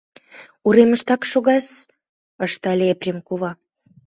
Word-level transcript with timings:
—Уремыштак 0.67 1.21
шога-с,— 1.31 1.67
ыштале 2.45 2.85
Епрем 2.93 3.19
кува. 3.27 3.51